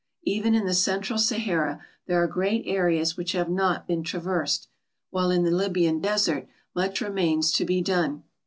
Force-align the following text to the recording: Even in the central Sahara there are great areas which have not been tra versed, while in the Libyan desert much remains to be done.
Even 0.23 0.55
in 0.55 0.65
the 0.65 0.73
central 0.73 1.19
Sahara 1.19 1.79
there 2.07 2.17
are 2.23 2.27
great 2.27 2.63
areas 2.65 3.15
which 3.15 3.33
have 3.33 3.49
not 3.51 3.85
been 3.85 4.01
tra 4.01 4.19
versed, 4.19 4.67
while 5.11 5.29
in 5.29 5.43
the 5.43 5.51
Libyan 5.51 5.99
desert 6.01 6.47
much 6.73 7.01
remains 7.01 7.51
to 7.51 7.65
be 7.65 7.83
done. 7.83 8.23